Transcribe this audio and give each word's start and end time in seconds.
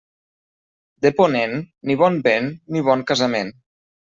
De 1.05 1.11
ponent, 1.19 1.53
ni 1.91 1.99
bon 2.05 2.19
vent 2.29 2.51
ni 2.73 2.85
bon 2.89 3.05
casament. 3.13 3.57